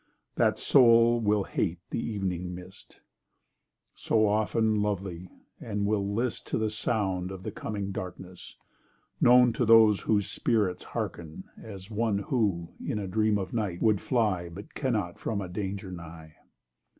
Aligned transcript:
That 0.33 0.57
soul 0.57 1.19
will 1.19 1.43
hate 1.43 1.77
the 1.91 2.15
ev'ning 2.15 2.55
mist, 2.55 3.01
So 3.93 4.25
often 4.27 4.81
lovely, 4.81 5.29
and 5.59 5.85
will 5.85 6.15
list 6.15 6.47
To 6.47 6.57
the 6.57 6.71
sound 6.71 7.29
of 7.29 7.43
the 7.43 7.51
coming 7.51 7.91
darkness 7.91 8.55
(known 9.21 9.53
To 9.53 9.63
those 9.63 9.99
whose 9.99 10.27
spirits 10.27 10.83
hearken) 10.83 11.43
as 11.55 11.91
one 11.91 12.17
Who, 12.17 12.69
in 12.83 12.97
a 12.97 13.05
dream 13.05 13.37
of 13.37 13.53
night, 13.53 13.79
would 13.83 14.01
fly 14.01 14.49
But 14.49 14.73
cannot 14.73 15.19
from 15.19 15.39
a 15.39 15.47
danger 15.47 15.91
nigh. 15.91 16.33